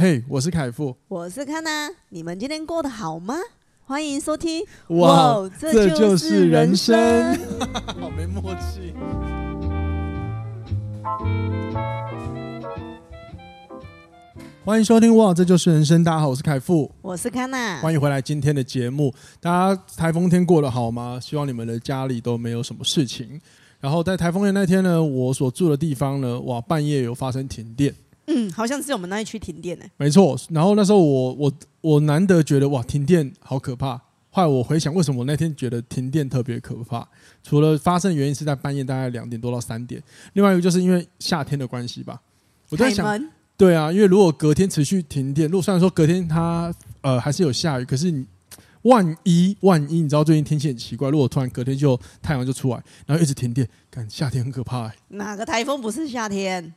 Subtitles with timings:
[0.00, 3.34] 嘿，我是凯富，我是康娜，你们今天过得好吗？
[3.84, 4.64] 欢迎收听。
[4.90, 7.44] 哇，哇这就是人生，人生
[8.00, 8.94] 好没默契。
[14.64, 16.04] 欢迎收听哇，这就是人生。
[16.04, 19.12] 大家好，我是凯富，我是康娜，欢迎回来今天的节目。
[19.40, 21.18] 大家台风天过得好吗？
[21.20, 23.40] 希望你们的家里都没有什么事情。
[23.80, 27.92] 然后在台风天那天呢，我所住的地方呢，哇，半夜有发生停电。
[28.30, 29.84] 嗯，好像是我们那一区停电呢。
[29.96, 34.00] 没错，然后那时候我我我难得觉得哇，停电好可怕。
[34.30, 37.08] 后来我回想，为什么我那天觉得停电特别可怕？
[37.42, 40.00] 除了发生原因是在半夜大概两点多到三点，
[40.34, 42.20] 另外一个就是因为夏天的关系吧。
[42.68, 43.18] 我在想，
[43.56, 48.26] 对啊，因为如果隔天持续停电，如果虽然说隔天它呃还是有下雨，可是你
[48.82, 54.94] 万一万一你知道最近天气很奇怪，如果突然隔天就太阳就出来，然后一直停电，感觉夏天很可怕欸。
[55.08, 56.74] 哪个台风不是夏天？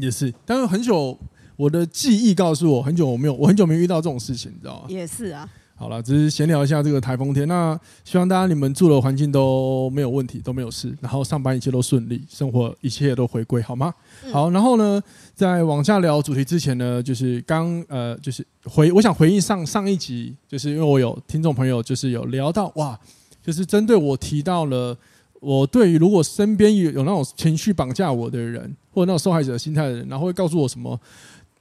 [0.00, 1.18] 也是，但是很久，
[1.56, 4.86] 我的记忆告诉我，很久我没有，我很久没遇到这种事情，你知道吗？
[4.88, 5.48] 也是啊。
[5.74, 7.48] 好了，只是闲聊一下这个台风天。
[7.48, 13.94] 那希望大家你们住的环境都没有问题，都没有事，然后上班一切都顺利，生活一切都回归，好吗？
[14.26, 15.02] 嗯、好，然后呢，
[15.34, 22.98] 在往下聊主题之前呢，就是刚呃，就是回，我想回应上上一集，就是因为我有听众朋友就是有聊到哇，
[23.42, 24.94] 就是针对我提到了。
[25.40, 31.00] 我对于如果身边有有那种情绪绑架我的人，或者那种受害者心态的人，然后会告诉我什么？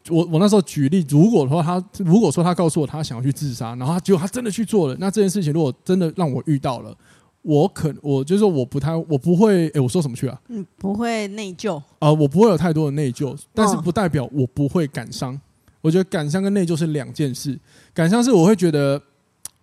[0.10, 6.96] 我我那时候举例，如果说他如果说他告诉我他想要去自杀，然后他结果他真的去做了，那这件事情如果真的让我遇到了，
[7.42, 10.42] 我可我就是说我不太我不会哎，我说什么去啊？
[10.48, 15.40] 嗯，不会内疚啊、我不会有太多的内疚，但是不代表我不会感伤。
[15.82, 17.58] 我觉得感伤跟内疚是两件事。
[17.94, 19.02] 感伤是我会觉得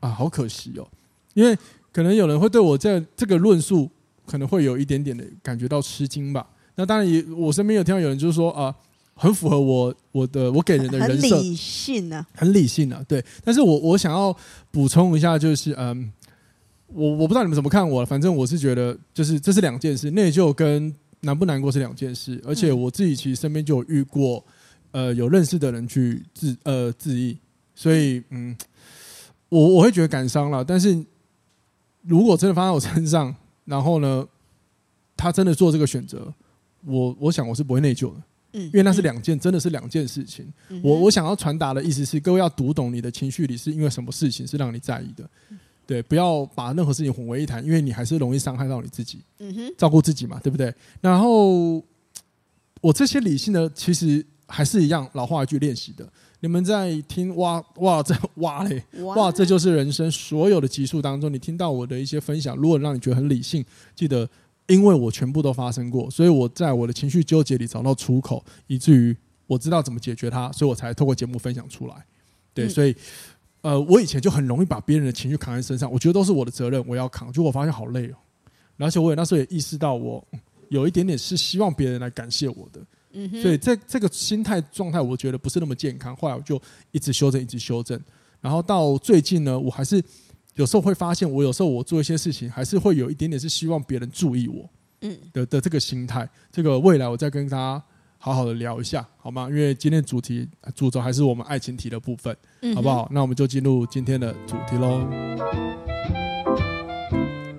[0.00, 0.86] 啊，好可惜哦，
[1.34, 1.56] 因为
[1.92, 3.90] 可能有人会对我在这个论述。
[4.26, 6.46] 可能会有一点点的感觉到吃惊吧。
[6.74, 8.74] 那当然也，我身边有听到有人就是说啊，
[9.14, 13.24] 很符合我我的我给人的人设，很理性啊，很理性啊，对。
[13.42, 14.36] 但是我我想要
[14.70, 16.12] 补充一下，就是嗯，
[16.88, 22.38] 我我不知道你们怎么看我，反正我是觉得，就是这是两件事，内疚跟难不难过是两件事。
[22.44, 24.44] 而且我自己其实身边就有遇过，
[24.90, 27.38] 呃，有认识的人去自呃自缢，
[27.74, 28.54] 所以嗯，
[29.48, 30.62] 我我会觉得感伤了。
[30.62, 31.02] 但是
[32.02, 33.34] 如果真的发生在我身上，
[33.66, 34.26] 然后呢，
[35.16, 36.32] 他真的做这个选择，
[36.84, 38.22] 我我想我是不会内疚的，
[38.52, 40.50] 嗯，因为那是两件，真的是两件事情。
[40.82, 45.28] 我我想要传达的意思是，各位要读懂你的情绪里是因为什么事情是让你在意的，
[45.86, 49.20] 对，不要把任何事情混为一谈，因为你还是容易伤害到你自己。
[49.38, 50.72] 嗯哼，照顾自己嘛，对不对？
[51.00, 51.82] 然后
[52.80, 56.08] 我这些理性的，其实还是一样老话一句练习的。
[56.46, 60.08] 你们在听哇哇在哇嘞哇，这就是人生。
[60.08, 63.64] 所有的集数当中，你听到我的一些分享，如果让你觉得很理性，
[63.96, 64.28] 记得，
[64.68, 69.16] 因为我全部都发生过，所以我在我的情绪纠结里找到出口，以至于
[69.48, 71.96] 我知道怎么解决它，所以我才透过节目分享出来。
[72.54, 72.94] 对，所以
[73.62, 77.32] 呃，我以前就很容易把别人的情绪扛在身上，我觉得都是我的责任，我要扛。
[77.32, 78.14] 结果我发现好累哦，
[78.78, 80.24] 而且我也那时候也意识到，我
[80.68, 82.80] 有一点点是希望别人来感谢我的。
[83.40, 86.14] 所以这这个心态状态，我觉得不是那么健康。
[86.16, 86.60] 后来我就
[86.92, 88.00] 一直修正，一直修正。
[88.40, 90.02] 然后到最近呢，我还是
[90.54, 94.68] 有时候会发现，我有时候我做一些事情，还是会有一点点是希望别人注意我，
[95.00, 96.28] 嗯的的这个心态。
[96.52, 97.82] 这个未来我再跟大家
[98.18, 99.48] 好好的聊一下，好吗？
[99.48, 102.36] 因为今天主题主轴还是我们爱情题的部分，
[102.74, 103.08] 好不好？
[103.10, 106.25] 那我们就进入今天的主题喽。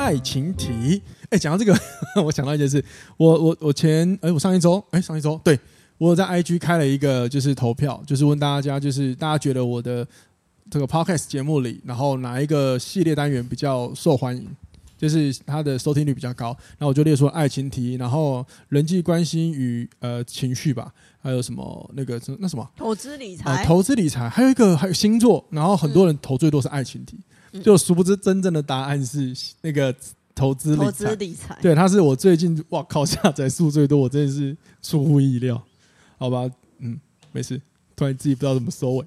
[0.08, 1.02] 爱情题，
[1.32, 1.78] 哎，讲到这个，
[2.24, 2.82] 我想到一件事，
[3.18, 5.60] 我我我前，哎，我上一周，哎，上一周，对，
[5.98, 10.08] 我有在 IG 开了一个就是投票，就是问大家，就是大家觉得我的
[10.72, 14.48] 这个 Podcast 节目里，然后哪一个系列单元比较受欢迎，
[14.98, 20.90] 就是它的收听率比较高，然后我就列出爱情题，然后人际关系与呃情绪吧，
[21.22, 22.66] 还有什么那个那什么？
[22.78, 27.20] 投资理财，呃，投资理财，还有一个还有星座，然后很多人投最多是爱情题。
[27.64, 29.94] 就殊不知，真正的答案是那个
[30.36, 30.86] 投资理财。
[30.86, 35.62] 投资理财，对，它是我最近哇靠下载数最多，我真的是出乎意料。
[36.18, 36.50] 好吧，
[36.80, 37.00] 嗯，
[37.32, 37.60] 没事。
[37.96, 39.06] 突然自己不知道怎么收尾。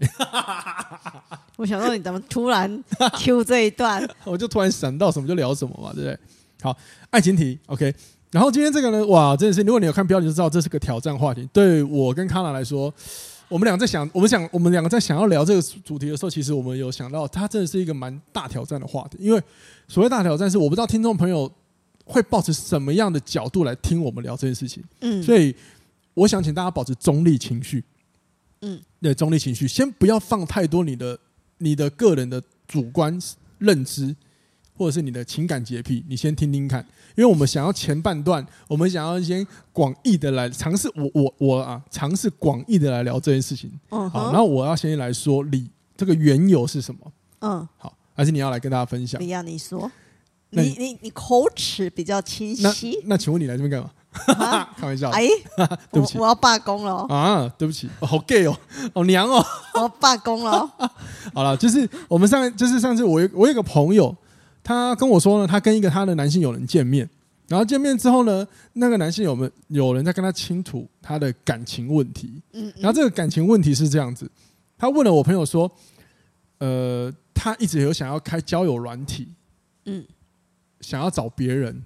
[1.57, 2.83] 我想说，你怎么突然
[3.19, 4.09] Q 这一段？
[4.25, 6.19] 我就突然想到什么就聊什么嘛，对不对？
[6.63, 6.77] 好，
[7.11, 7.95] 爱情题，OK。
[8.31, 11.49] 然后今天这个呢，哇，真的是，如果你有看标题就知道这是个挑战话题。
[11.53, 12.93] 对我跟康娜来说。
[13.51, 19.19] 我们两个在想，我们想，我们两个在想要聊这个主题的时候，其实我们有想到，它真的是一个蛮大挑战的话题。
[19.21, 19.43] 因为
[19.89, 21.51] 所谓大挑战，是我不知道听众朋友
[22.05, 24.85] 会抱持什么样的角度来听我们聊这件事情。
[25.01, 25.53] 嗯，所以
[26.15, 27.83] 我想请大家保持中立情绪。
[28.61, 31.19] 嗯，对，中立情绪，先不要放太多你的
[31.59, 33.19] 你的个人的主观
[33.59, 34.15] 认知，
[34.81, 36.81] 或者是你的情感洁癖，你先听听看，
[37.15, 43.71] 因为我们想要前半段，我们想要先广义的来尝试，我我我啊，尝试广义的来聊这件事情。
[43.91, 45.69] 嗯，好，然后我要先来说理
[45.99, 47.01] 这个缘由是什么？
[47.41, 49.19] 嗯，好，还是你要来跟大家分享？
[49.21, 49.93] 不要你说，
[50.49, 53.03] 你你你口齿比较清晰。
[53.05, 54.67] 那请问你来这边干嘛？
[54.79, 55.11] 开玩笑。
[55.11, 55.29] 哎，
[55.93, 57.05] 对不起，我要罢工了。
[57.11, 58.57] 啊，对不起，好 gay 哦，
[58.95, 59.45] 好娘哦，
[59.75, 60.67] 我要罢工了。
[61.35, 64.17] 好了，就是我们上就是上次我有我有个朋友。
[64.63, 67.09] 他跟我说呢，他跟一个他的男性友人见面，
[67.49, 74.31] 然后见面之后呢，那个男性友们有人在跟他倾吐他的感情问题，嗯，然后这个感情问题是这样子，
[74.79, 75.71] 他问了我朋友说，
[76.59, 79.29] 呃，他一直有想要开交友软体，
[79.87, 80.05] 嗯，
[80.81, 81.83] 想要找别人，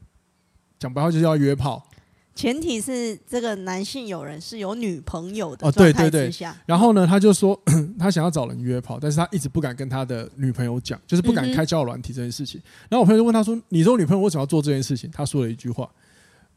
[0.79, 1.87] 讲白话就是要约炮。
[2.35, 7.59] 前提是这个男性友人是有女朋友的状态之下，哦，对对对，然后呢，他就说
[7.97, 12.61] 他想要找人约炮，但是他一直不敢跟他的女朋友讲，就是不敢开交友软体这件事情。
[12.89, 15.89] 然后我朋友就问他说：“你说女朋友为什么要做这件事情？”他说了一句话：“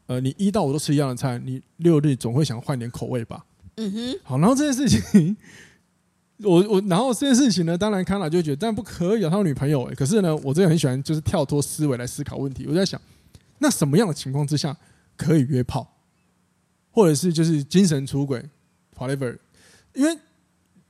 [0.06, 3.44] 呃，你一到五都吃一样的菜，你六日总会想换点口味吧？”
[3.76, 4.18] 嗯哼。
[4.24, 5.36] 好，然后这件事情，
[6.42, 9.94] 我我然后这件事情呢，当然康纳就觉得，但不可以有他有女朋友哎。
[9.94, 12.66] 可是呢，我真的很喜欢就是跳脱思维来思考问题。
[12.68, 13.00] 我在想，
[13.58, 14.76] 那什么样的情况之下？
[15.18, 15.98] 可以约炮，
[16.92, 18.42] 或者是就是精神出轨
[18.96, 19.36] ，whatever。
[19.94, 20.16] 因为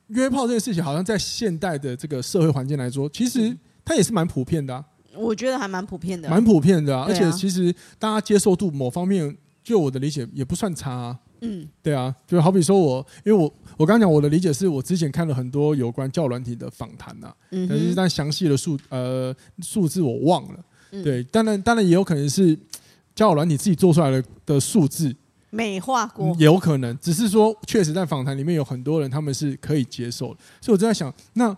[0.08, 4.84] 约炮这个事情，好像在现代的这个社会环境来说，其实它也是蛮普遍的啊。
[5.14, 7.06] 我觉得还蛮普遍的，蛮普遍的啊。
[7.08, 9.34] 而且其实大家接受度某方面，
[9.64, 11.18] 就我的理解也不算差啊。
[11.40, 13.42] 嗯，对啊，就好比说我，因为我
[13.78, 20.64] 我刚刚讲我的理解是我之前看了很多有关教软体的访谈呐，但是但详细的数呃数字我忘了。
[21.02, 22.58] 对，当然当然也有可能是。
[23.18, 25.12] 交友软体自己做出来的的数字
[25.50, 31.56] 美化过，有可能，只是说确实在访谈里面有很多人他们是可以接受的，所以我就在想，那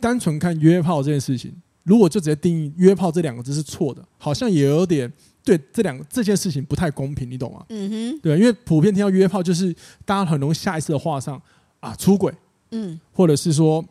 [0.00, 5.12] 单纯看约炮这件事情，如果就直接定义约炮这两个字是错的，好像也有点
[5.44, 7.66] 对这两个这件事情不太公平，你懂吗？
[7.68, 9.70] 嗯哼，对，因为普遍听到约炮就是
[10.06, 11.38] 大家很容易下意识的画上
[11.80, 12.32] 啊出轨，
[12.70, 13.84] 嗯，或者是说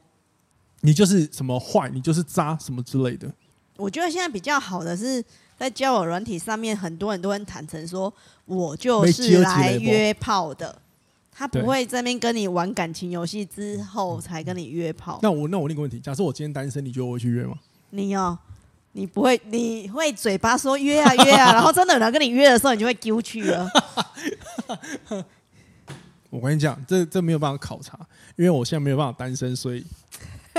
[0.81, 3.31] 你就是什么坏，你就是渣什么之类的。
[3.77, 5.23] 我觉得现在比较好的是。
[5.57, 8.13] 在交友软体上面，很多人都很坦诚说，
[8.45, 10.75] 我就是来约炮的。
[11.35, 15.19] 他不会在那边跟你玩感情游戏之后才跟你约炮。
[15.23, 17.55] 那我那我另一个问题，假设我今天单身，你觉得我会去约吗？
[17.89, 18.37] 你哦，
[18.91, 23.67] 你不会，你会嘴巴说约啊约啊， 然后真的有人跟你约的时候，你就会丢去了。
[26.29, 27.97] 我跟你讲，这这没有办法考察，
[28.35, 29.83] 因为我现在没有办法单身，所以。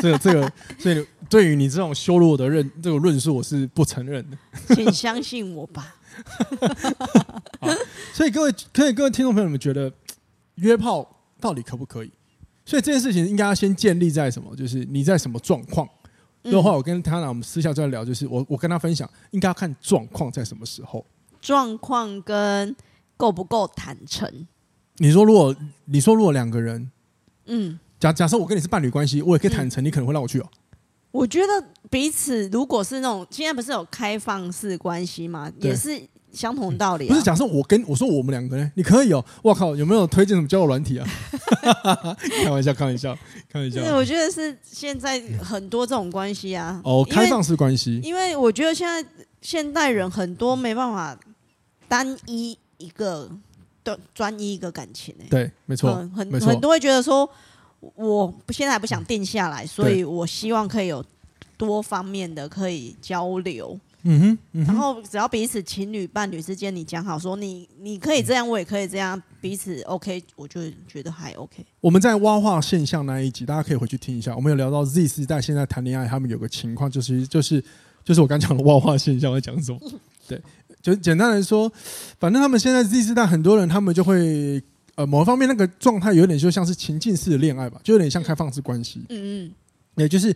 [0.03, 4.39] 这个这个，所以对于你这种羞辱我的认这个论述，我是不承认的。
[4.73, 5.97] 请相信我吧。
[8.15, 9.93] 所以各位，可以各位听众朋友们觉得
[10.55, 11.05] 约炮
[11.41, 12.13] 到底可不可以？
[12.65, 14.55] 所以这件事情应该要先建立在什么？
[14.55, 15.89] 就是你在什么状况？
[16.45, 21.05] 的话，我跟他俩我们私下在聊，就是我我跟他分享，应该要看状况在什么时候。
[21.41, 22.77] 状况跟
[23.17, 24.47] 够不够坦诚？
[24.99, 25.53] 你说如果
[25.87, 26.93] 你说如果两个人，
[27.47, 27.81] 嗯。
[27.99, 30.47] 假假设我跟你是伴侣关系，我也可以坦诚，你可能会让我去哦。
[31.15, 35.49] 我觉得彼此如果是那种现在不是有开放式关系吗？
[35.61, 36.03] 也是
[36.33, 37.07] 相同道理。
[37.07, 39.25] 不是假设我跟我说我们两个呢，你可以哦。
[39.41, 41.07] 我靠，有没有推荐什么交友软体啊？
[42.43, 43.17] 开玩笑，开玩笑，
[43.49, 43.81] 开玩笑。
[43.95, 46.81] 我觉得是现在很多这种关系啊。
[46.83, 48.01] 哦，开放式关系。
[48.03, 49.09] 因为我觉得现在
[49.41, 51.17] 现代人很多没办法
[51.87, 53.31] 单一一个
[53.85, 55.15] 的专一一个感情。
[55.31, 57.31] 对，没错，很很多会觉得说。
[57.97, 61.05] 我现在还不想定下来，所以我希望可以有
[61.57, 63.79] 多方面的可以交流。
[64.07, 71.65] 嗯哼，嗯哼，然后只要彼此情侣伴侣之间，你讲好说你你可以这样，我也可以这样，彼此 OK，我就觉得还 OK。
[71.81, 74.37] 我们在挖化现象那一集，大家可以回去听一下。
[74.37, 77.65] 我们有聊到 Z 世代现在谈恋爱，他们有个情况就是就是
[78.05, 79.81] 就是我刚讲的挖化现象在讲什么？
[80.29, 80.41] 对，
[80.83, 81.73] 就简单来说，
[82.21, 84.63] 反正他们现在 Z 世代很多人，他们就会。
[84.97, 89.05] 呃，某一方面那个状态有点就像是情境式的恋爱吧，就有点像开放式关系。
[89.09, 89.53] 嗯嗯，
[89.97, 90.33] 也就是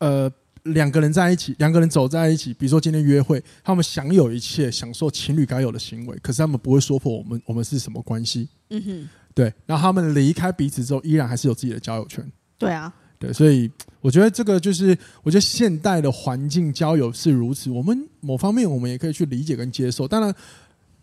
[0.00, 0.30] 呃
[0.64, 8.48] 两个人在一起，两个人走在一起，比如说今天约会，他们享有一切，享受情侣该有的行为，可是他们不会说破我们我们是什么关系。
[8.70, 12.28] 嗯哼，对，然后他们离开彼此之后，依然还是有自己的交友圈。
[12.58, 20.06] 对啊，对，所以我觉得这个就是，我觉得现代的环境交友是如此，我们某方面我们也可以去理解跟接受。
[20.08, 20.34] 当然，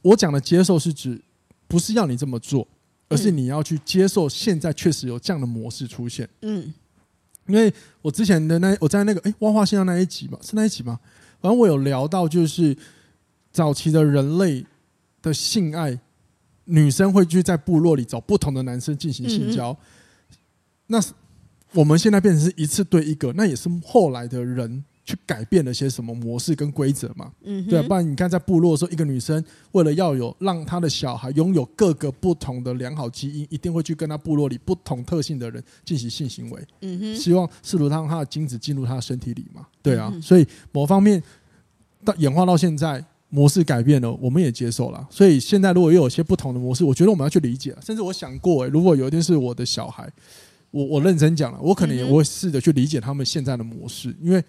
[0.02, 1.22] 我讲的接受是指。
[1.70, 2.66] 不是要你这么做，
[3.10, 6.26] 而是你要去接受现在确实有这样的模式出现。
[6.44, 6.74] 嗯，
[7.48, 11.00] 因为我之前的那我在那个哎挖化现象那一集嘛，是那一集吗？
[11.42, 12.76] 反正我有聊到，就是
[13.52, 14.66] 早期的人类
[15.22, 16.00] 的性爱，
[16.66, 19.78] 女生会去在部落里找不同的男生进行性交。
[20.88, 21.00] 那
[21.74, 27.32] 我们现在变成是一次对一个，那也是后来的人去改变了些什么模式跟规则嘛？
[27.44, 36.62] 嗯，对啊，不然你看在部落的时候，一个女生为了要有让她的小孩拥有各个不同的良好基因，一定会去跟她部落里不同特性的人进行性行为。
[36.82, 39.66] 嗯哼，希望试图让她的精子进入她的身体里嘛？
[39.82, 41.24] 对啊，嗯，所以某方面
[42.04, 45.08] 到演化到现在，模式改变了，我们也接受了。
[45.10, 47.74] 所以现在如果又有些不同的模式，我觉得我们要去理解。
[47.82, 50.12] 甚至我想过、欸，如果有一天是我的小孩，
[50.70, 54.44] 我我认真讲了，我可能也会试着去理解他们现在的模式，因为。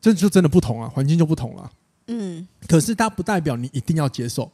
[0.00, 1.72] 这就真的不同啊，环境就不同了。
[2.06, 4.50] 嗯，可是它不代表你一定要接受，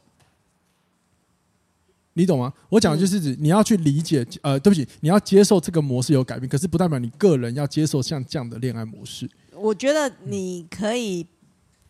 [2.13, 2.53] 你懂吗？
[2.69, 9.29] 我讲的就是指你要去理解，呃，对不起，你要接受这个模式有改变，可是不代表你个人要接受像这样的恋爱模式。
[9.53, 11.25] 我觉得你可以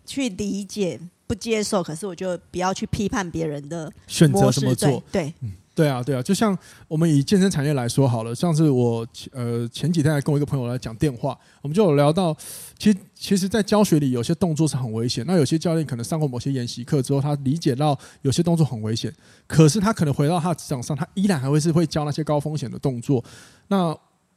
[0.05, 5.03] 去理解不接受，可是我就不要去批判别人的选择怎么做。
[5.11, 5.23] 对。
[5.23, 12.33] 对嗯对啊，对啊，就像我们以健身产业来说好了，上次我呃前几天还跟我一个朋友来讲电话，我们就有聊到，
[12.79, 15.25] 其实其实，在教学里有些动作是很危险。
[15.27, 19.13] 那有些教练可能上过某些研习课之后，他理解到有些动作很危险，
[19.45, 23.21] 可是他可能回到他的职场上，他依然还会是会教那些高风险的动作。
[23.67, 23.93] 那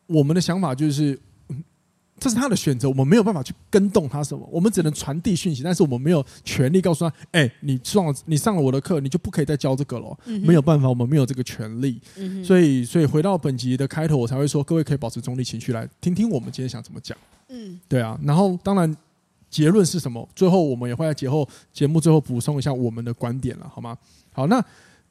[0.08, 1.18] 我们的想法就是。
[2.18, 12.00] 这是他的选择，我们没有办法去跟动他什么，我们只能传递讯息，但是我们没有权利告诉他，哎、欸，你上了你上了我的课，你就不可以再教这个了，嗯、没有办法，我们没有这个权利。
[12.16, 17.16] 嗯、所以，所以回到本集的开头，我才会说，各位可以保持中立情绪来听听我们今天想怎么讲。
[17.48, 18.18] 嗯，对啊。
[18.22, 18.96] 然后，当然
[19.48, 20.28] 结论是什么？
[20.34, 23.96] 最后我们也会在节后节目最后补充一下我们的观点了，好吗？
[24.32, 24.64] 好，那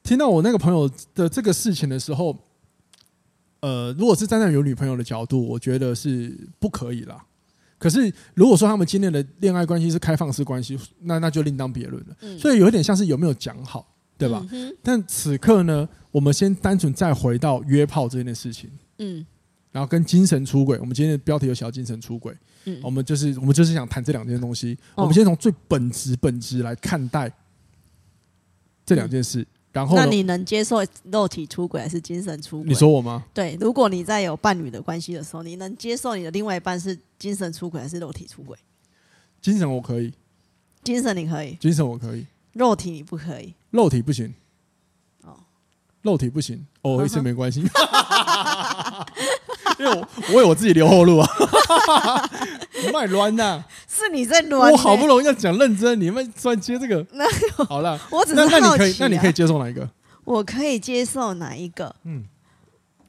[0.03, 2.37] 听到我那个朋友的这个事情的时候。
[3.59, 7.23] 呃，如果是站在有女朋友的角度，我觉得是不可以啦。
[7.79, 12.15] 可是如果说他们今天的恋爱关系是开放式关系，那那就另当别论了。
[12.21, 13.87] 嗯、所以有一点像是有没有讲好，
[14.17, 14.43] 对吧？
[14.51, 18.69] 嗯、但此刻呢，我们先单纯再回到约炮这件事情。
[18.97, 19.25] 嗯。
[19.71, 22.35] 然后跟精神出轨，我们今天的标题有写到精神出轨。
[22.65, 22.79] 嗯。
[22.81, 24.75] 我们就是我们就是想谈这两件东西。
[24.95, 27.31] 哦、我们先从最本质本质来看待
[28.85, 29.41] 这两件事。
[29.41, 29.47] 嗯
[29.77, 30.77] 然后，那你能接受
[31.11, 32.67] 肉体出轨还是精神出轨？
[32.67, 33.23] 你说我吗？
[33.31, 38.57] 对，如果你在有伴侣的关系的时候，你能接受你的另外一半是精神出轨还是肉体出轨？
[39.39, 40.11] 精神我可以，
[40.83, 44.33] 精神你可以，精神我可以，肉体你不可以，肉体不行。
[45.21, 45.37] 哦，
[46.01, 47.61] 肉体不行，哦，一次没关系。
[49.79, 51.29] 因为我我有我自己留后路啊，
[52.85, 53.63] 你卖乱呐？
[53.87, 54.71] 是你在乱、欸？
[54.71, 57.05] 我好不容易要讲认真，你们突然接这个？
[57.13, 57.25] 那
[57.65, 59.89] 好了，我只是好奇、啊、那你可以，那你可以接受哪一个？
[60.25, 61.95] 我可以接受哪一个？
[62.03, 62.25] 嗯，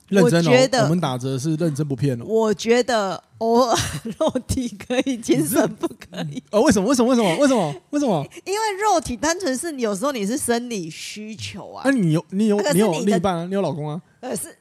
[0.09, 0.83] 认真哦。
[0.85, 2.25] 我们打折是认真不骗哦。
[2.25, 3.77] 我觉得偶尔
[4.19, 6.43] 肉体可以，精神不可以。
[6.51, 6.89] 哦，为什么？
[6.89, 7.11] 为什么？
[7.11, 7.37] 为什么？
[7.41, 7.75] 为什么？
[7.91, 8.27] 为什么？
[8.45, 11.83] 因为肉体单纯是有时候你是生理需求啊。
[11.85, 13.45] 那你有你有你有另一半啊？
[13.47, 14.01] 你有老公啊？
[14.21, 14.57] 呃是。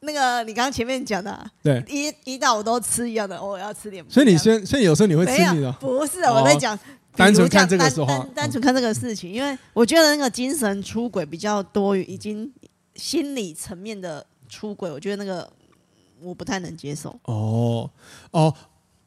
[0.00, 4.04] 那个你刚刚前面讲的、啊，对，一一到我都吃一样的，我要吃点。
[4.08, 5.70] 所以你先，所以有时候你会吃你的？
[5.72, 6.78] 不是，我在讲
[7.14, 12.50] 单纯看这个时候，单单纯看这个事情，因为我觉得那个精神出轨比较多于已经
[12.94, 15.50] 心理层面的出轨，我觉得那个
[16.22, 17.14] 我不太能接受。
[17.24, 17.90] 哦
[18.30, 18.54] 哦，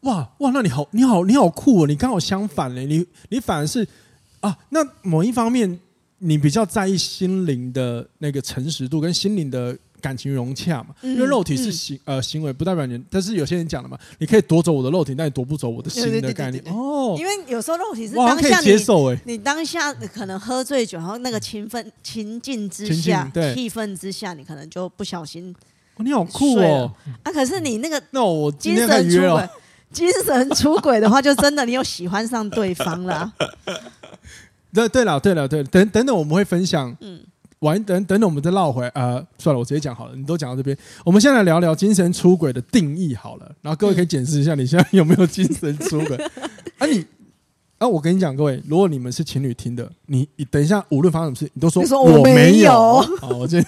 [0.01, 1.87] 哇哇，那你好，你好，你好酷哦！
[1.87, 3.87] 你刚好相反嘞，你你反而是
[4.41, 5.79] 啊，那某一方面
[6.19, 9.75] 你比较在意心灵的那个诚实度跟心灵的。
[10.01, 13.03] 感情融洽嘛，因为肉体是行呃行为，不代表人。
[13.09, 17.15] 但是有些人讲了嘛，你可以夺走我的肉体，但你夺不走我的心的概念哦。
[17.17, 25.55] 因为有时候肉体是当下你接受哎，你当下可能喝醉酒，然后那个情分情境之下，气氛之下，你可能就不小心。
[25.99, 26.93] 你好酷哦！
[27.23, 29.49] 啊，可是你那个那我精神出轨，
[29.91, 33.33] 精神出轨的话，就真的你有喜欢上对方了。
[34.71, 37.19] 对对了对了对，等等等，我们会分享嗯。
[37.59, 38.89] 完，等等等，我们再绕回来。
[38.89, 40.15] 呃，算了，我直接讲好了。
[40.15, 43.55] 你都讲到这边，我们先来聊聊精神出轨的定义好了。
[43.61, 46.15] 然后各位可以检视一下，你现在有没有精神出轨？
[46.77, 47.03] 啊，你
[47.79, 52.71] 啊，我跟你讲，各位，如果你们是情侣听的，你你等一下，无论发生什么事，你都说，说我没有。
[53.19, 53.59] 好，我这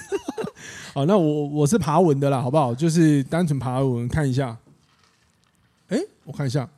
[0.93, 2.75] 好， 那我我是爬文的啦，好不好？
[2.75, 4.55] 就是单纯爬文看一下。
[5.88, 6.69] 哎、欸，我看一下。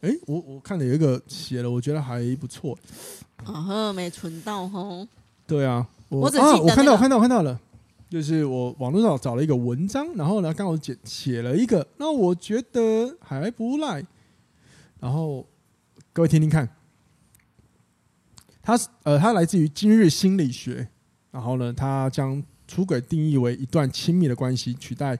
[0.00, 2.76] 哎、欸，我我看了有一个写了，我觉得还不错。
[3.44, 5.06] 啊呵，没存到吼。
[5.46, 5.86] 对啊。
[6.08, 7.60] 我，啊，我看到，我看到，我看到了，
[8.08, 14.04] 就是我网络上找了一个文章，然后呢，刚好写写了一个，那我觉得还不赖，
[15.00, 15.46] 然后
[16.12, 16.68] 各位听听看，
[18.62, 20.88] 它呃，它来自于今日心理学，
[21.30, 25.18] 然后呢，它将出轨定义为一段亲密的关系，取代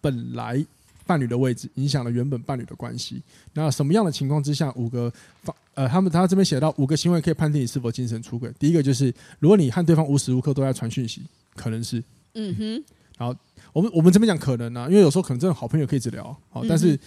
[0.00, 0.64] 本来
[1.08, 3.22] 伴侣的位置，影响了原本伴侣的关系。
[3.54, 5.10] 那什么样的情况之下，五个
[5.42, 5.56] 方？
[5.72, 8.52] 呃，他们他这边写到五个行为可以判定你是否精神出轨。
[8.58, 11.22] 第一个就是，如果你和对方无时无刻都在传讯息，
[11.54, 12.04] 可能是。
[12.34, 12.84] 嗯哼。
[13.16, 13.34] 然后
[13.72, 16.98] 我们我们这边讲可能啊，因为有时候可能真的好朋友可以一直聊，好，但是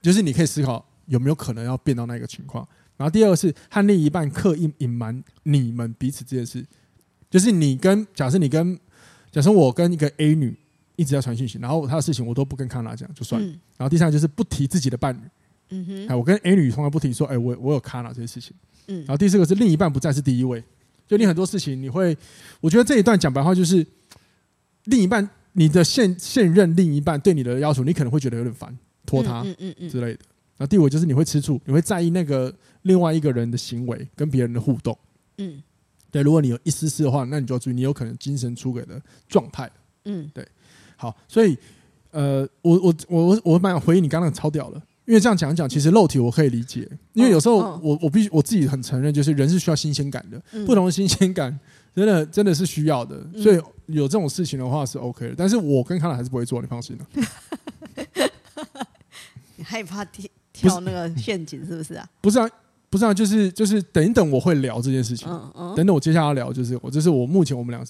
[0.00, 2.66] 就是你可以思考，有没有可能要变到那个情况？
[2.96, 6.64] 然后第二个是和另一半刻意隐瞒你们彼此这件事，
[7.30, 8.78] 就是你跟假设你跟
[9.30, 10.56] 假设我跟一个 A 女
[11.00, 13.46] 一直在传讯息，然后他的事情我都不跟康娜讲就算了。
[13.46, 15.20] 嗯、然后第三个就是不提自己的伴侣，
[15.70, 18.54] 嗯哼，哎，我跟 A 女从来不提说，哎，我我有康娜这些事情，
[18.88, 18.98] 嗯。
[18.98, 20.62] 然后第四个是另一半不再是第一位，
[21.08, 22.14] 就你很多事情你会，
[22.60, 23.86] 我觉得这一段讲白话就是
[24.84, 28.76] 另一半你的现现任另一半对你的要求，你可能会觉得有点烦，
[29.06, 30.20] 拖沓，嗯嗯嗯之类的。
[30.58, 34.96] 然后第五就是你会吃醋，你会在意那个另外一个人的行为跟别人的互动。
[35.38, 35.62] 嗯，
[36.10, 39.70] 对，如果你有一丝丝的话，那你就要注意，你有可能精神出轨的状态。
[40.04, 40.46] 嗯，对。
[41.00, 41.56] 好，所以
[42.10, 51.58] 呃，我我我我我蛮想回应你刚刚超屌了，因为这样讲一讲，其实肉体我可以理解，因为有时候我我必须我自己很承认，就是人是需要新鲜感的，不同的新鲜感
[51.94, 55.34] 真的真的是需要的，所以有这种事情的话是 OK 的。
[55.34, 57.06] 但是我跟康纳还是不会做，你放心了。
[59.56, 62.06] 你害怕跳跳那个陷阱是不是啊？
[62.20, 62.46] 不是啊，
[62.90, 65.26] 不是啊，就是就是等一等，我会聊这件事情。
[65.30, 67.82] 嗯嗯，等等，我接下来要聊就是我，这是我目前我们俩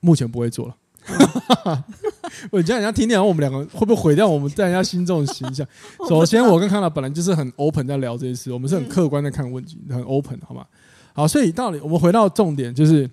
[0.00, 0.76] 目前不会做了。
[2.50, 5.66] 我讲人家听听，我们两个会不会毁掉我们在人家心中的形象？
[6.08, 10.64] 首先，我跟康纳本来就是很 open 在聊这件事，我们是很客观的看问题，很 open 好吗？
[11.12, 13.08] 好，所以到底我们回到重点，就是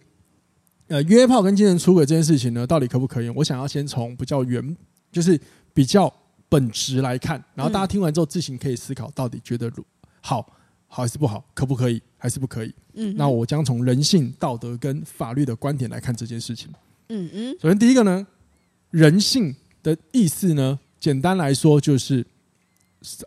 [0.88, 3.30] 呃，约炮跟精神出轨这件事情呢，到底可不可以？
[3.30, 4.76] 我想要先从比较原，
[5.12, 5.40] 就是
[5.74, 6.12] 比较。
[6.50, 9.70] 本质来看，然后大家听完之后自行可以思考，到底觉得
[10.22, 10.42] 好
[10.88, 12.74] 好还是不好，可不可以还是不可以？
[12.94, 16.70] 嗯，那我将从人性、道德跟法律的观点来看这件事情。
[17.10, 18.26] 嗯嗯，首先第一个呢，
[18.92, 22.26] 人性的意思呢，简单来说就是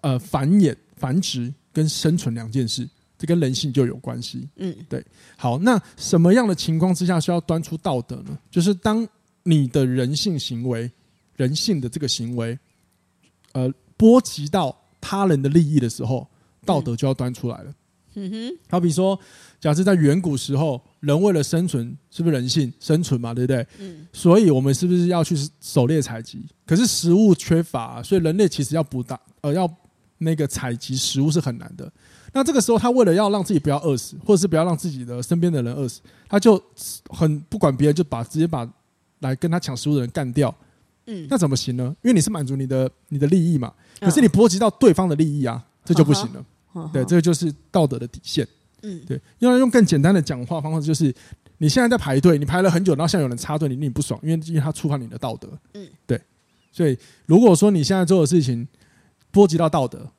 [0.02, 4.48] 呃繁衍、繁殖跟生存两件事，这跟人性就有关系。
[4.56, 5.04] 嗯，对。
[5.36, 8.38] 好，那什么样的情况之下需要端出道德呢？
[8.50, 9.06] 就是当
[9.42, 10.90] 你的人性行为、
[11.36, 12.58] 人性的这个行为。
[13.52, 16.24] 呃，波及到他人的利益的时候，
[16.64, 17.64] 道德就要端出来了。
[17.64, 17.74] 嗯
[18.28, 19.16] 哼，好比说，
[19.60, 23.32] 假设在远古时候，人为了生存，是不是人性生存嘛？
[23.32, 23.64] 对不对？
[23.78, 24.06] 嗯。
[24.12, 26.44] 所以我们是不是要去狩猎采集？
[26.66, 29.72] 可是食物缺乏，所以人类其实要捕打呃要
[30.18, 31.90] 那个采集食物是很难的。
[32.32, 36.62] 那这个时候，他为了要让自己不要饿死，或者是不要让自己的身边的人饿死，他就
[37.08, 38.68] 很不管别人，就把直接把
[39.20, 40.54] 来跟他抢食物的人干掉。
[41.06, 41.84] 嗯，那怎么行呢？
[42.02, 46.44] 因为你是满足你的你的利益嘛，可是你波及到对方的利益啊，这就不行了。
[46.92, 48.46] 对，这个就是道德的底线。
[48.82, 51.14] 嗯，对，要用更简单的讲话方式，就是
[51.58, 55.48] 你现在在排队，你排了很久，然后现在有人插队，你你不爽，因为因为他触犯你的道德。
[55.74, 56.20] 嗯，对，
[56.72, 58.66] 所以如果说你现在做的事情
[59.30, 60.10] 波及到道德，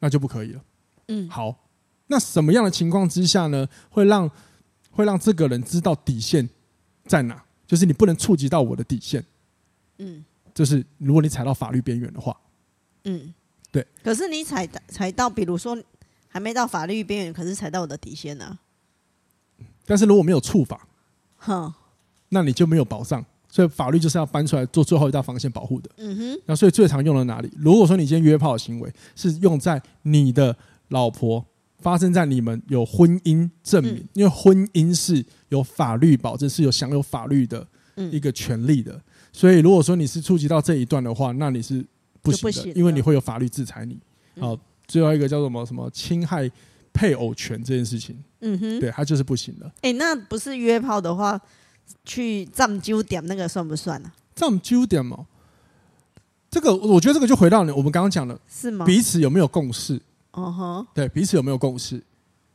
[0.00, 0.60] 那就不可以了。
[1.08, 1.68] 嗯，好，
[2.08, 4.28] 那什么样的情况之下呢，会让
[4.90, 6.48] 会让这个人知道底线
[7.06, 7.44] 在哪？
[7.66, 9.24] 就是你不能触及到我的底线。
[9.98, 12.36] 嗯，就是如果你踩到法律边缘的话，
[13.04, 13.32] 嗯，
[13.72, 13.84] 对。
[14.04, 15.76] 可是你踩踩到，比如说
[16.28, 18.60] 还没到法律边缘，可是踩到我的底线呢、啊？
[19.84, 20.86] 但是如果没有处罚，
[21.38, 21.74] 哼，
[22.28, 23.24] 那你就没有保障。
[23.48, 25.90] 所以法律就是要搬出来做最后一道防线保护的。
[25.96, 26.42] 嗯哼。
[26.46, 27.52] 那所以最常用的哪里？
[27.58, 30.56] 如果说你今天约炮的行为是用在你的
[30.88, 31.44] 老婆
[31.78, 37.66] 发生在你们有婚姻证明，嗯、因为婚姻是有法律保证，是有享有法律的
[38.10, 38.98] 一个权利的。
[39.32, 41.84] 所以，如果说你是触及到这一段的话，那你是
[42.22, 43.98] 不行的，行因为你会有法律制裁你。
[44.40, 44.56] 好，
[44.86, 46.50] 最后一个叫做什么什么侵害
[46.92, 49.66] 配偶权这件事情，嗯哼，对，他就是不行的。
[49.82, 51.38] 哎、欸，那不是约炮的话，
[52.04, 54.16] 去占酒点那个算不算呢、啊？
[54.34, 55.26] 占酒点嘛，
[56.50, 58.86] 这个我觉得这个就回到你我们刚刚讲的，是吗？
[58.86, 60.00] 彼此有没有共识？
[60.32, 62.02] 哦哼，对，彼此有没有共识？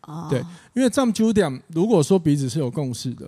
[0.01, 0.39] 哦，对，
[0.73, 3.27] 因为占酒点，如果说彼此是有共识的。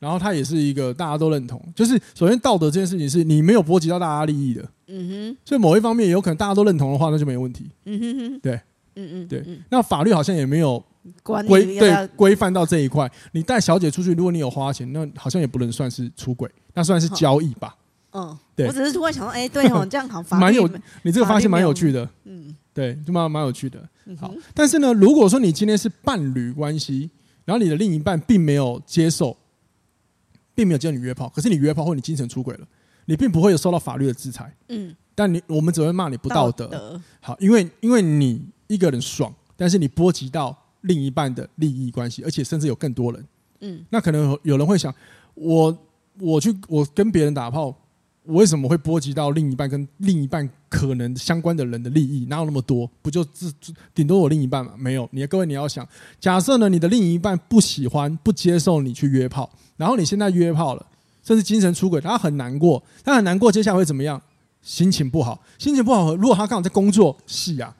[0.00, 8.54] 然后它也是一个大家都认同，就是首先道德这件事情是你没有波及到大家利益的，嗯哼，所以某一方面有可能大家都认同的话，那就没问题，嗯哼哼，对，
[8.96, 10.82] 嗯嗯，对，那法律好像也没有
[11.22, 17.76] 规对规范到这一块，你带小姐出去，如果你有花钱，那好像也不能算是出轨，那算是交易吧，
[18.12, 20.66] 嗯，对，我只是突然想到，哎，对哦， 这样好，蛮有，
[21.02, 23.86] 你这个发现蛮有趣的，嗯，对，就蛮蛮有趣的，
[24.18, 27.10] 好，但是呢，如果说你今天是伴侣关系，
[27.44, 29.36] 然后你的另一半并没有接受。
[30.54, 32.66] 并没有叫你约炮，可是你约炮或你精神出轨了，
[33.06, 34.54] 你并不会有受到法律的制裁。
[34.68, 36.66] 嗯，但你我们只会骂你不道德。
[36.66, 37.02] 道德。
[37.20, 43.26] 好，因为因为你一个人爽，但是你波及到另一半的利益关系，而且甚至有更多人。
[43.60, 44.94] 嗯，那可能有人会想，
[45.34, 45.78] 我
[46.18, 47.76] 我去我跟别人打炮，我
[48.24, 52.26] 我为什么会波及到另一半跟另一半可能相关的人的利益？
[52.26, 52.88] 哪有那么多？
[53.00, 53.52] 不就只
[53.94, 54.72] 顶多我另一半嘛？
[54.76, 55.86] 没有，你各位你要想，
[56.20, 59.50] 假设呢，你的另一半不喜欢、不接受你去约炮。
[59.76, 60.86] 然后你现在约炮了，
[61.24, 64.20] 甚至精神出轨，他很难过，他很难过，接下来会怎么样？
[64.60, 66.14] 心情不好，心情不好。
[66.14, 67.74] 如果他刚好在工作，是啊，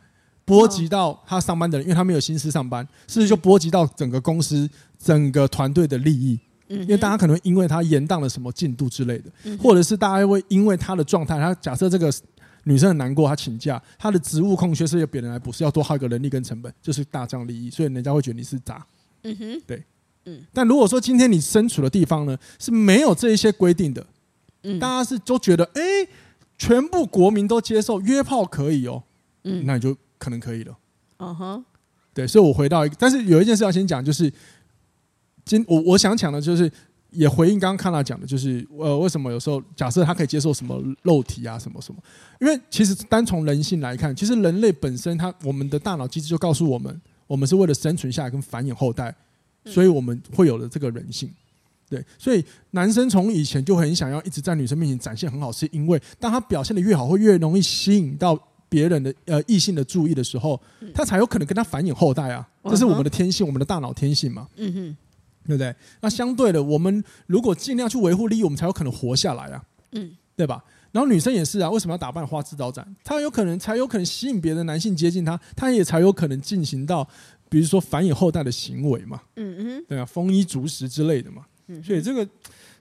[0.46, 6.40] 波及到他上班的人，因为他没有心思上班，是不是就波及到整个公司、整个团队的利益？
[6.70, 12.12] 因为大家可能因为他延宕了什么进度之类的，或者是大家会因为他的状态，他假设这个
[12.64, 18.84] 女生很难过，她请假，她的职务空缺是由别人来补，是要多耗一个人力跟成本，就是大账利益，所以人家会觉得你是渣。
[19.22, 19.82] 嗯哼，对，
[20.24, 20.40] 嗯。
[20.52, 24.06] 但如果说今天你身处的地方呢是没有这一些规定的，
[24.62, 25.82] 嗯，大家是都觉得哎。
[25.82, 26.08] 欸
[26.60, 29.02] 全部国民都接受约炮可以哦，
[29.44, 30.76] 嗯，那你就可能可以了。
[31.16, 31.64] 嗯哼，
[32.12, 34.30] 对，所以我回到一个，但是有一件事要先讲，就是
[35.44, 36.70] 今我我想讲的，就是
[37.10, 42.00] 也回应刚刚看到讲的，就是呃，为什么有时候假设他可以接受什么肉体啊，什么什么？
[42.40, 49.14] 因为其实单从人性来看，其实人类本身，他我们的大脑机制就告诉我们，我们是为了生存下来跟繁衍后代，
[49.64, 51.30] 所以我们会有了这个人性。
[51.88, 60.60] 对，所以男生从以前就很想要一直在女生面前展现很好，是因为当他表现的越好，会越容易吸引到别人的呃异性的注意的时候，
[60.94, 62.48] 他才有可能跟他繁衍后代啊。
[62.66, 64.46] 这是我们的天性，我们的大脑天性嘛。
[64.54, 64.96] 嗯哼，
[65.50, 65.74] 对不对？
[66.00, 69.62] 那相对的，我们如果尽量去维护利益，我们才有可能活下来啊。
[69.92, 70.62] 嗯，对吧？
[70.92, 72.86] 然后女生也是啊，为什么要打扮花枝招展？
[73.04, 77.08] 她有可能才有可能吸引别的男性接近她，她也才有可能进行到
[77.48, 79.20] 比如说繁衍后代的行为嘛。
[79.36, 81.44] 嗯嗯，对啊，丰衣足食之类的嘛。
[81.84, 82.28] 所以这个，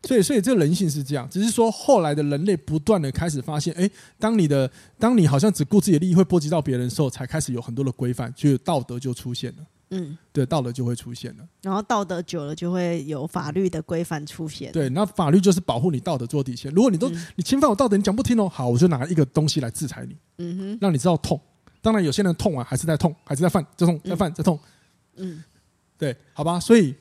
[0.04, 9.64] 所以所以这个人性是这样，只是说后来的人类不断的开始发现，哎，当你的当你好像只顾自己的利益会波及到别人的时候，才开始有很多的规范，就道德就出现了。
[9.92, 11.48] 嗯，对，道德就会出现了。
[11.62, 14.72] 然后道德久了，就会有法律的规范出现。
[14.72, 16.72] 对，那法律就是保护你道德做底线。
[16.74, 20.16] 如果你都你侵犯我道德，你讲不听哦，好，我就拿一个东西来制裁你。
[20.38, 21.40] 嗯哼，让你知道痛。
[21.82, 24.60] 当然有些人痛啊，还是在痛，还是在犯，再痛，再犯，再痛。
[25.16, 25.44] 嗯，
[25.98, 26.96] 对，好吧，所以。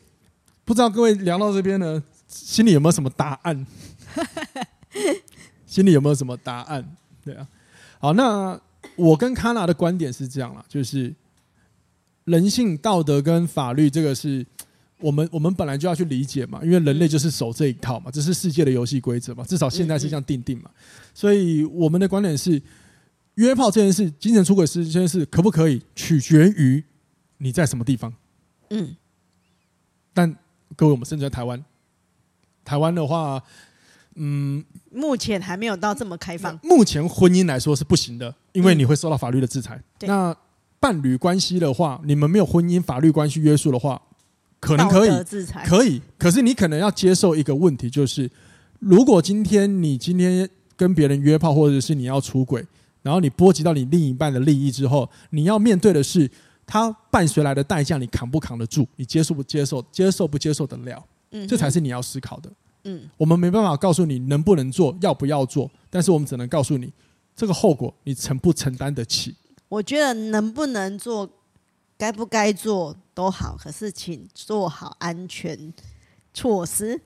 [0.65, 3.67] 不知道各位聊到这边呢，心里有没有什么答案？
[5.65, 6.97] 心里有没有什么答案？
[7.25, 7.49] 对啊，
[7.99, 8.61] 好，那
[8.95, 11.15] 我跟卡娜的观点是这样啦，就是
[12.29, 14.47] 人性、道德跟法律这个是
[15.01, 20.71] 我们我们本来就要去理解嘛，因为人类就是守这一套嘛，这是世界的游戏规则嘛，至少现在是这样定定嘛。
[21.13, 22.63] 所以我们的观点是，
[23.35, 26.85] 约炮这件事、精神出轨这件事可不可以，取决于
[27.39, 28.15] 你在什么地方。
[28.71, 28.95] 嗯，
[30.15, 30.37] 但。
[30.77, 31.65] 各位，我们身处在台湾，
[32.63, 33.43] 台湾的话，
[34.17, 34.63] 嗯，
[34.93, 36.57] 目前还没有到这么开放。
[36.63, 39.83] 目前婚姻来说是不行的，因为你会受到法律的制裁。
[40.01, 40.37] 嗯、那
[40.81, 44.01] 伴侣关系的话，你们没有婚姻法律关系约束的话，
[44.61, 45.11] 可能可以，
[45.67, 46.01] 可以。
[46.17, 48.31] 可是你可能要接受一个问题，就是
[48.79, 52.67] 如果今天你今天跟别人约炮，或者是你要出轨，
[53.03, 56.31] 然后你波及到你另一半的利益之后，你要面对的是。
[56.71, 58.87] 他伴随来的代价，你扛不扛得住？
[58.97, 59.83] 你接受不接受？
[59.91, 61.03] 接受不接受得了？
[61.31, 62.53] 嗯，这才是你要思考的。
[62.85, 66.93] 嗯，我们没办法告诉你能不能做，要不要做，但是我们只能告诉你
[67.35, 69.35] 这个后果，你承不承担得起？
[69.69, 71.29] 我觉得能不能做，
[71.97, 75.73] 该不该做都好，可是请做好安全
[76.33, 77.01] 措施。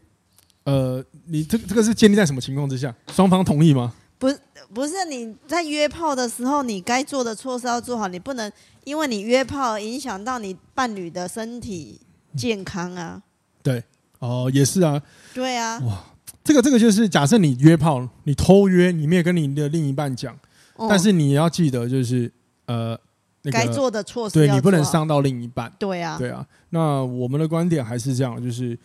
[0.65, 2.95] 呃，你这这个是建立在什么情况之下？
[3.13, 3.95] 双方同意吗？
[4.19, 4.29] 不，
[4.73, 8.51] 不是你在约炮的时候，你该做的措施要做好，你不能。
[8.85, 12.01] 因为你约炮影响到你伴侣的身体
[12.37, 13.23] 健康啊，
[13.63, 13.81] 对，
[14.19, 15.01] 哦，也是啊，
[15.33, 16.05] 对啊，哇，
[16.43, 20.37] 这个这个就是假设你约炮，你偷约，你没有跟你的另一半讲，
[20.75, 22.29] 哦、但是你要记得就是
[22.73, 23.01] 呃，
[23.43, 26.47] 那个、该做的措施，对你不能伤到另一半，对啊，对啊。
[26.71, 28.79] 那我们的观点还是这样，就是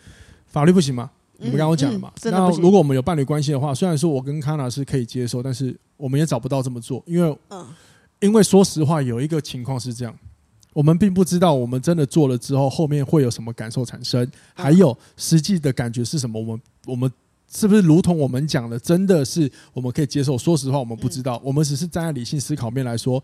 [0.46, 7.66] 法律不行嘛，你们刚刚讲了嘛，那如果我们有伴侣关系的话，虽然说我跟康娜是可以接受，但是我们也找不到这么做，因为嗯。
[8.20, 10.12] 因为说实话，有一个情况是这样，
[10.72, 16.36] 我们并不知道我们真的做了之后，后面会有什么感受产生，还有实际的感觉是什么。
[16.40, 17.08] 我们我们
[17.48, 20.36] 是不是如同我们讲的，真的是我们可以接受？
[20.36, 21.40] 说实话，我们不知道。
[21.44, 23.22] 我们只是站在理性思考面来说，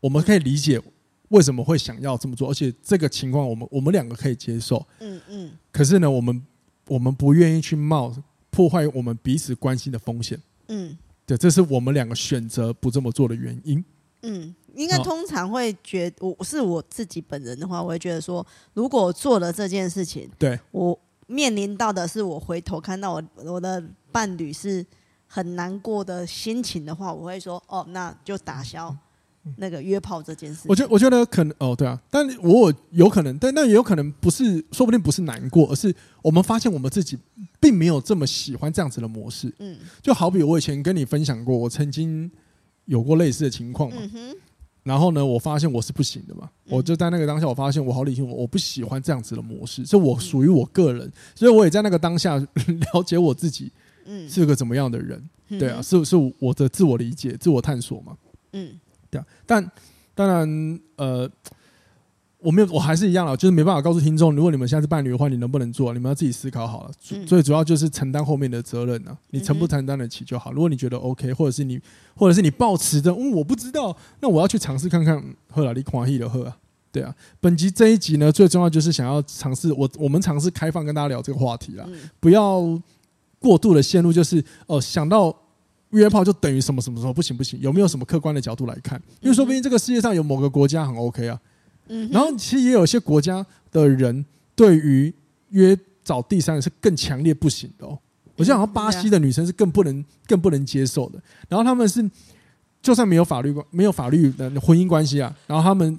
[0.00, 0.80] 我们可以理解
[1.28, 4.86] 为什么会想要这么做，而且这个情况，我们我们两个可以接受。
[5.00, 5.52] 嗯嗯。
[5.70, 6.42] 可是呢，我们
[6.86, 8.14] 我们不愿意去冒
[8.50, 10.40] 破坏我们彼此关系的风险。
[10.68, 13.84] 嗯，对，这是我们两个选择不这么做的原因。
[14.22, 24.84] 嗯，应该通常会觉得，我是我自己本人的话，我会觉得说，如果我做了这件事情，对我面临到的是我回头看到我我的伴侣是
[25.26, 28.96] 很难过的心情的话，我会说，哦，那就打消
[29.56, 30.60] 那个约炮这件事。
[30.66, 37.18] 我觉我觉得可能哦，对啊，但我有可能，但那也有可能不是，说不定不是难过，而是我们发现我们自己
[37.60, 39.52] 并没有这么喜欢这样子的模式。
[39.58, 42.30] 嗯，就好比我以前跟你分享过，我曾经。
[42.88, 44.00] 有过类似的情况嘛？
[44.82, 46.48] 然后呢，我发现我是不行的嘛。
[46.70, 52.38] 我就在那个当下，我发现我好理性，我我不喜欢这样子的模式，这我属于我个人，所以我也在那个当下
[52.94, 53.70] 了解我自己，
[54.26, 58.16] 是个怎么样的人，对啊，是是我的自我理解、自我探索嘛，
[58.54, 59.26] 嗯，对啊。
[59.46, 59.70] 但
[60.14, 61.30] 当然，呃。
[62.40, 65.92] 我没有，我还是一样了，就是没办法告诉听众，如果你们现在是伴侣的话，你能不能做？
[65.92, 66.90] 你们要自己思考好了。
[67.10, 70.52] 嗯、所以主要就是承担后面的责任呢、啊，你承不承担得起就好。
[70.52, 71.80] 如果你觉得 OK，或者是你，
[72.14, 75.20] 或者是你抱持着，嗯，我不知道，那我要去尝试看看。
[75.50, 76.56] 喝了你狂喜的喝啊，
[76.92, 77.12] 对啊。
[77.40, 82.62] 本集这一集呢，最重要就是想要尝试，我我们尝试开放跟大家聊这个话题啦，嗯、不要
[83.40, 85.36] 过度的陷入，就是哦，想到
[85.90, 89.00] 约炮就等于什么什么什么不行不行，有没有什么客观的角度来看？
[89.20, 91.40] 因为说不定这个世界上有某个国家很 OK 啊。
[91.88, 94.24] 嗯然后其实也有一些国家的人
[94.54, 95.12] 对于
[95.50, 97.98] 约找第三人是更强烈不行的哦。
[98.36, 101.18] 我记得好像巴西的女生是更不能更不能接受的。
[101.48, 102.08] 然后他们是
[102.82, 105.98] 就算没有法律关没有法律的婚姻关系啊，然后他们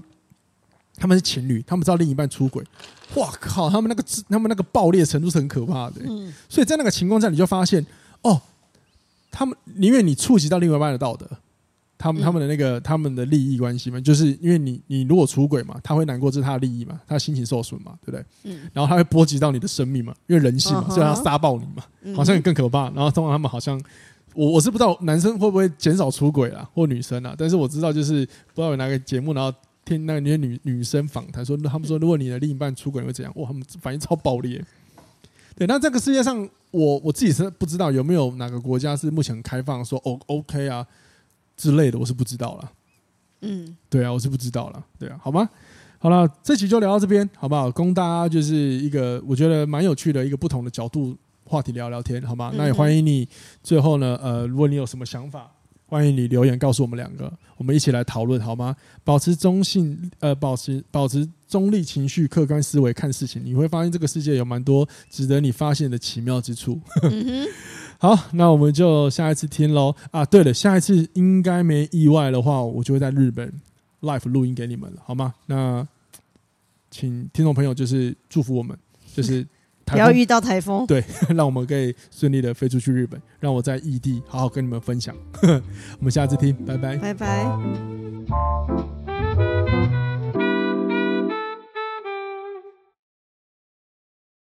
[0.96, 2.64] 他们是情侣，他们知道另一半出轨，
[3.16, 3.70] 哇靠！
[3.70, 6.02] 他们那个他们那个爆裂程度是很可怕的。
[6.48, 7.86] 所以在那个情况下，你就发现
[8.22, 8.42] 哦，
[9.32, 11.28] 他们宁愿你触及到另外一半的道德。
[12.02, 18.26] 他们他们的那个他们的利益关系嘛，就是因为你你如果出轨嘛，他会难过，这是他的利益嘛，他心情受损嘛，对不对？
[18.46, 18.70] 嗯。
[18.72, 22.84] 然后他会波及到你的生命嘛，因为人性嘛，所以他杀爆你嘛，好像也更可怕。
[22.92, 23.78] 然后通常他们好像，
[24.34, 33.34] 我我是不知道男生会不会减少出轨啦，或女生啊，但是我知道就是不知道有哪个节目，然后听那个那些女女生访谈说，他们说如果你的另一半出轨会怎样？
[33.36, 34.64] 哇，他们反应超爆裂。
[35.60, 40.88] 对，那这个世界上，我我自己是不知道有没有哪个国家是目前开放说哦 OK 啊。
[41.58, 42.72] 之类的，我是不知道了。
[43.42, 44.82] 嗯，对啊，我是不知道了。
[44.98, 45.50] 对啊，好吗？
[45.98, 47.70] 好了，这期就聊到这边，好不好？
[47.70, 52.52] 供大家就是一个我觉得蛮有趣的一个不同的角度话题聊聊天，好吗？
[52.54, 53.28] 嗯、那也欢迎你
[53.62, 55.52] 最后呢，呃，如果你有什么想法，
[55.90, 58.76] 欢迎你留言告诉我们两个，我们一起来讨论，好吗？
[59.04, 66.80] 保持中性，呃，保持保持中立情绪，客观思维看事情，你会发现这个世界有蛮多值得你发现的奇妙之处。
[67.02, 67.48] 嗯
[67.98, 70.24] 好，那我们就下一次听喽啊！
[70.24, 73.52] 对了，下一次应该没意外的话，我就会在日本
[74.02, 75.34] live 录音给你们了，好吗？
[75.48, 75.86] 那
[76.92, 78.78] 请听众朋友就是祝福我们，
[79.16, 79.46] 就是
[79.92, 81.04] 不要遇到台风，对，
[81.36, 85.16] 让我们可以顺利的飞出去日本，让我在异地好好跟你们分享。
[85.42, 88.89] 我们下次听，拜拜，拜拜。